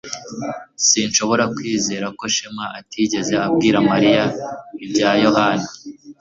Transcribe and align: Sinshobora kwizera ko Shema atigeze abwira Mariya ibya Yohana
Sinshobora 0.87 1.43
kwizera 1.55 2.07
ko 2.17 2.23
Shema 2.35 2.65
atigeze 2.79 3.33
abwira 3.47 3.77
Mariya 3.91 4.23
ibya 4.85 5.09
Yohana 5.23 5.67